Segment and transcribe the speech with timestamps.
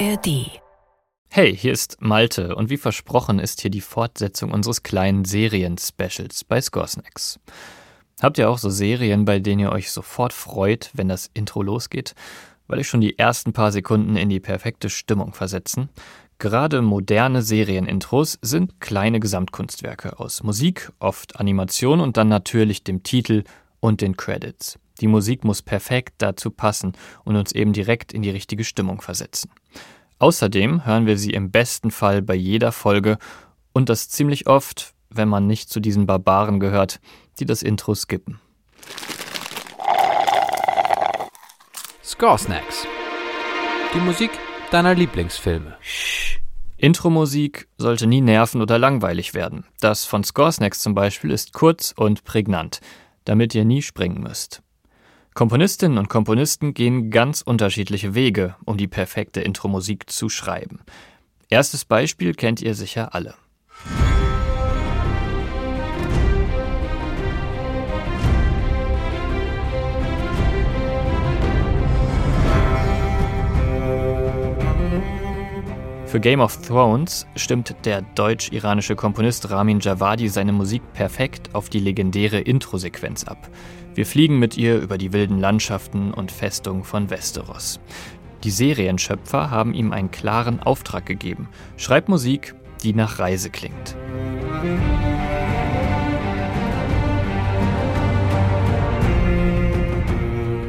[0.00, 0.60] ARD.
[1.30, 6.60] Hey, hier ist Malte und wie versprochen ist hier die Fortsetzung unseres kleinen Serien-Specials bei
[6.60, 7.38] Scoresnacks.
[8.20, 12.14] Habt ihr auch so Serien, bei denen ihr euch sofort freut, wenn das Intro losgeht,
[12.66, 15.90] weil euch schon die ersten paar Sekunden in die perfekte Stimmung versetzen?
[16.38, 23.44] Gerade moderne Serienintros sind kleine Gesamtkunstwerke aus Musik, oft Animation und dann natürlich dem Titel
[23.78, 24.76] und den Credits.
[25.00, 26.92] Die Musik muss perfekt dazu passen
[27.24, 29.50] und uns eben direkt in die richtige Stimmung versetzen.
[30.18, 33.18] Außerdem hören wir sie im besten Fall bei jeder Folge
[33.72, 37.00] und das ziemlich oft, wenn man nicht zu diesen Barbaren gehört,
[37.38, 38.40] die das Intro skippen.
[42.02, 42.86] Score Snacks.
[43.92, 44.30] Die Musik
[44.70, 45.76] deiner Lieblingsfilme.
[46.76, 49.64] Intro-Musik sollte nie nerven oder langweilig werden.
[49.80, 52.80] Das von Scoresnacks zum Beispiel ist kurz und prägnant,
[53.24, 54.62] damit ihr nie springen müsst.
[55.34, 60.78] Komponistinnen und Komponisten gehen ganz unterschiedliche Wege, um die perfekte Intro-Musik zu schreiben.
[61.48, 63.34] Erstes Beispiel kennt ihr sicher alle.
[76.06, 81.80] Für Game of Thrones stimmt der deutsch-iranische Komponist Ramin Javadi seine Musik perfekt auf die
[81.80, 83.50] legendäre Intro-Sequenz ab.
[83.94, 87.78] Wir fliegen mit ihr über die wilden Landschaften und Festungen von Westeros.
[88.42, 91.48] Die Serienschöpfer haben ihm einen klaren Auftrag gegeben.
[91.76, 93.96] Schreib Musik, die nach Reise klingt.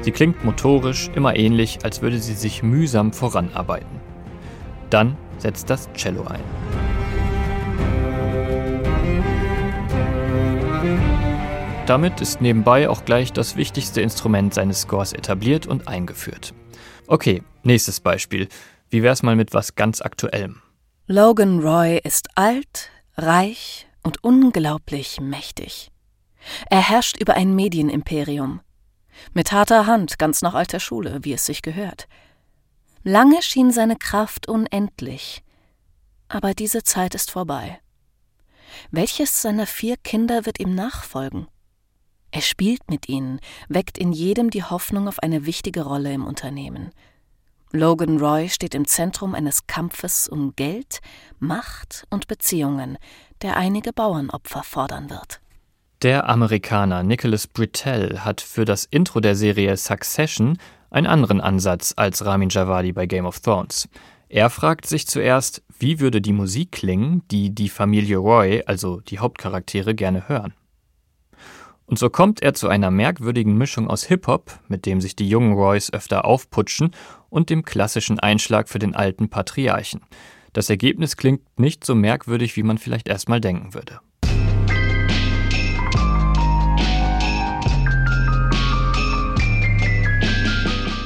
[0.00, 4.00] Sie klingt motorisch immer ähnlich, als würde sie sich mühsam voranarbeiten.
[4.88, 6.40] Dann setzt das Cello ein.
[11.90, 16.54] Damit ist nebenbei auch gleich das wichtigste Instrument seines Scores etabliert und eingeführt.
[17.08, 18.46] Okay, nächstes Beispiel.
[18.90, 20.62] Wie wär's mal mit was ganz Aktuellem?
[21.08, 25.90] Logan Roy ist alt, reich und unglaublich mächtig.
[26.70, 28.60] Er herrscht über ein Medienimperium.
[29.34, 32.06] Mit harter Hand, ganz nach alter Schule, wie es sich gehört.
[33.02, 35.42] Lange schien seine Kraft unendlich,
[36.28, 37.80] aber diese Zeit ist vorbei.
[38.92, 41.48] Welches seiner vier Kinder wird ihm nachfolgen?
[42.32, 46.90] Er spielt mit ihnen, weckt in jedem die Hoffnung auf eine wichtige Rolle im Unternehmen.
[47.72, 51.00] Logan Roy steht im Zentrum eines Kampfes um Geld,
[51.38, 52.98] Macht und Beziehungen,
[53.42, 55.40] der einige Bauernopfer fordern wird.
[56.02, 60.58] Der Amerikaner Nicholas Britell hat für das Intro der Serie Succession
[60.90, 63.88] einen anderen Ansatz als Ramin Javadi bei Game of Thrones.
[64.28, 69.18] Er fragt sich zuerst, wie würde die Musik klingen, die die Familie Roy, also die
[69.18, 70.54] Hauptcharaktere, gerne hören.
[71.90, 75.54] Und so kommt er zu einer merkwürdigen Mischung aus Hip-Hop, mit dem sich die jungen
[75.54, 76.92] Roys öfter aufputschen,
[77.30, 80.00] und dem klassischen Einschlag für den alten Patriarchen.
[80.52, 83.98] Das Ergebnis klingt nicht so merkwürdig, wie man vielleicht erstmal denken würde.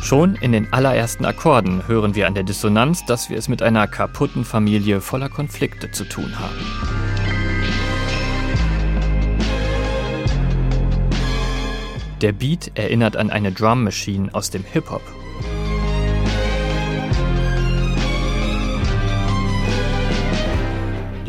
[0.00, 3.88] Schon in den allerersten Akkorden hören wir an der Dissonanz, dass wir es mit einer
[3.88, 7.07] kaputten Familie voller Konflikte zu tun haben.
[12.20, 15.02] Der Beat erinnert an eine Drum Machine aus dem Hip-Hop.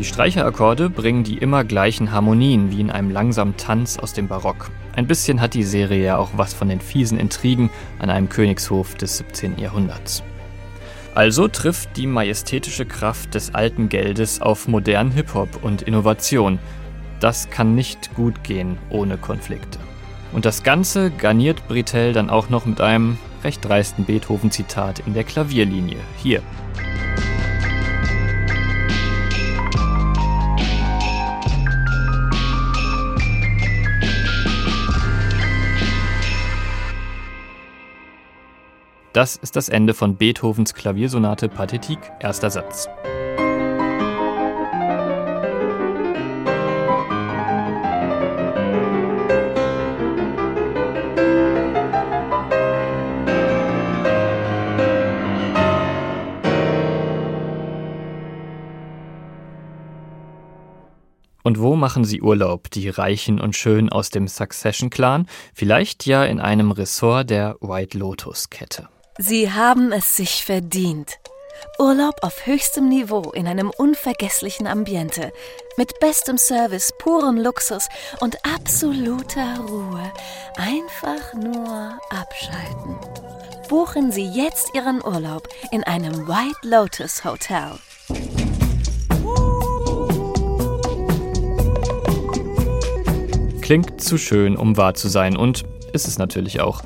[0.00, 4.70] Die Streicherakkorde bringen die immer gleichen Harmonien wie in einem langsamen Tanz aus dem Barock.
[4.96, 7.70] Ein bisschen hat die Serie ja auch was von den fiesen Intrigen
[8.00, 9.58] an einem Königshof des 17.
[9.58, 10.24] Jahrhunderts.
[11.14, 16.58] Also trifft die majestätische Kraft des alten Geldes auf modernen Hip-Hop und Innovation.
[17.20, 19.78] Das kann nicht gut gehen ohne Konflikte.
[20.32, 25.24] Und das Ganze garniert Britel dann auch noch mit einem recht dreisten Beethoven-Zitat in der
[25.24, 25.98] Klavierlinie.
[26.16, 26.42] Hier.
[39.12, 42.88] Das ist das Ende von Beethovens Klaviersonate Pathetique, erster Satz.
[61.50, 65.26] Und wo machen sie Urlaub, die Reichen und Schönen aus dem Succession-Clan?
[65.52, 68.88] Vielleicht ja in einem Ressort der White Lotus-Kette.
[69.18, 71.18] Sie haben es sich verdient.
[71.80, 75.32] Urlaub auf höchstem Niveau in einem unvergesslichen Ambiente,
[75.76, 77.88] mit bestem Service, purem Luxus
[78.20, 80.12] und absoluter Ruhe.
[80.54, 82.94] Einfach nur abschalten.
[83.68, 87.72] buchen Sie jetzt Ihren Urlaub in einem White Lotus Hotel.
[93.70, 95.62] Klingt zu schön, um wahr zu sein und
[95.92, 96.82] ist es natürlich auch.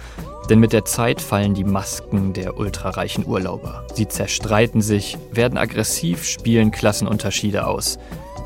[0.51, 3.87] Denn mit der Zeit fallen die Masken der ultrareichen Urlauber.
[3.95, 7.99] Sie zerstreiten sich, werden aggressiv, spielen Klassenunterschiede aus.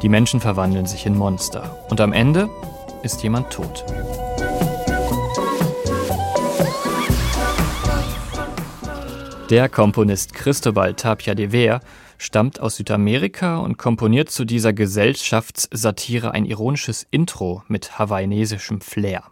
[0.02, 1.84] Die Menschen verwandeln sich in Monster.
[1.90, 2.48] Und am Ende
[3.02, 3.84] ist jemand tot.
[9.50, 11.80] Der Komponist Cristobal Tapia de Ver
[12.18, 19.22] stammt aus Südamerika und komponiert zu dieser Gesellschaftssatire ein ironisches Intro mit hawaiiesischem Flair.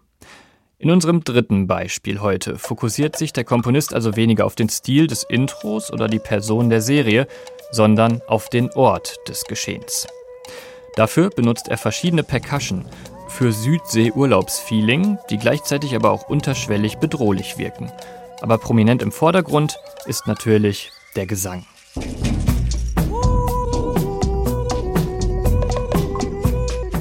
[0.78, 5.22] In unserem dritten Beispiel heute fokussiert sich der Komponist also weniger auf den Stil des
[5.22, 7.26] Intros oder die Person der Serie,
[7.70, 10.06] sondern auf den Ort des Geschehens.
[10.94, 12.86] Dafür benutzt er verschiedene Percussion
[13.28, 17.92] für Südsee-Urlaubsfeeling, die gleichzeitig aber auch unterschwellig bedrohlich wirken–
[18.40, 21.64] aber prominent im Vordergrund ist natürlich der Gesang.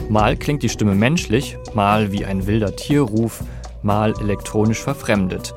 [0.09, 3.43] Mal klingt die Stimme menschlich, mal wie ein wilder Tierruf,
[3.83, 5.53] mal elektronisch verfremdet.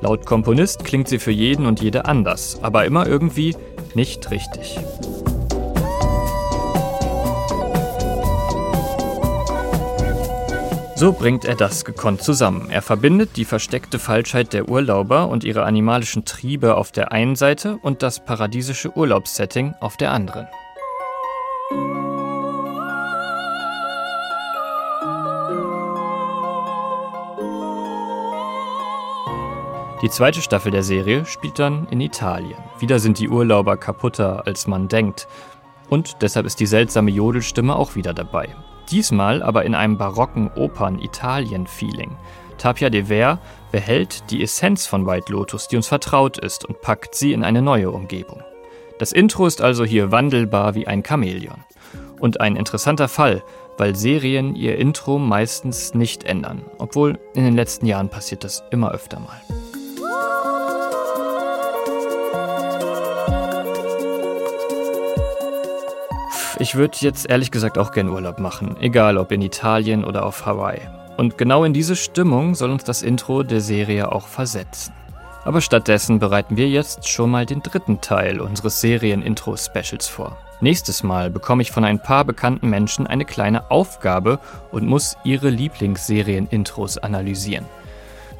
[0.00, 3.54] Laut Komponist klingt sie für jeden und jede anders, aber immer irgendwie
[3.94, 4.78] nicht richtig.
[10.98, 12.70] So bringt er das gekonnt zusammen.
[12.70, 17.78] Er verbindet die versteckte Falschheit der Urlauber und ihre animalischen Triebe auf der einen Seite
[17.82, 20.48] und das paradiesische Urlaubssetting auf der anderen.
[30.02, 32.58] Die zweite Staffel der Serie spielt dann in Italien.
[32.80, 35.28] Wieder sind die Urlauber kaputter, als man denkt.
[35.88, 38.48] Und deshalb ist die seltsame Jodelstimme auch wieder dabei.
[38.90, 42.16] Diesmal aber in einem barocken Opern-Italien-Feeling.
[42.56, 43.38] Tapia de Ver
[43.70, 47.62] behält die Essenz von White Lotus, die uns vertraut ist, und packt sie in eine
[47.62, 48.42] neue Umgebung.
[48.98, 51.64] Das Intro ist also hier wandelbar wie ein Chamäleon.
[52.18, 53.44] Und ein interessanter Fall,
[53.76, 58.90] weil Serien ihr Intro meistens nicht ändern, obwohl in den letzten Jahren passiert das immer
[58.90, 59.40] öfter mal.
[66.60, 70.44] Ich würde jetzt ehrlich gesagt auch gern Urlaub machen, egal ob in Italien oder auf
[70.44, 70.80] Hawaii.
[71.16, 74.92] Und genau in diese Stimmung soll uns das Intro der Serie auch versetzen.
[75.44, 80.36] Aber stattdessen bereiten wir jetzt schon mal den dritten Teil unseres Serien-Intro-Specials vor.
[80.60, 84.40] Nächstes Mal bekomme ich von ein paar bekannten Menschen eine kleine Aufgabe
[84.72, 87.66] und muss ihre Lieblingsserien-Intros analysieren.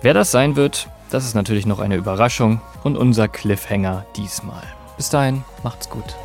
[0.02, 4.62] Wer das sein wird, das ist natürlich noch eine Überraschung und unser Cliffhanger diesmal.
[4.96, 6.16] Bis dahin, macht's gut.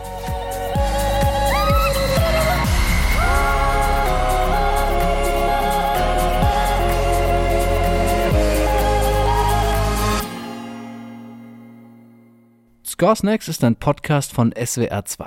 [12.93, 15.25] Score Snacks ist ein Podcast von SWR2.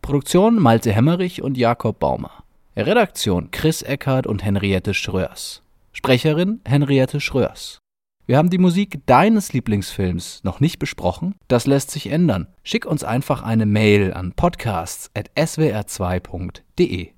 [0.00, 2.42] Produktion Malte Hemmerich und Jakob Baumer.
[2.74, 5.60] Redaktion Chris Eckhardt und Henriette Schröers.
[5.92, 7.80] Sprecherin Henriette Schröers.
[8.24, 11.34] Wir haben die Musik deines Lieblingsfilms noch nicht besprochen.
[11.48, 12.46] Das lässt sich ändern.
[12.62, 17.10] Schick uns einfach eine Mail an podcasts.swr2.de.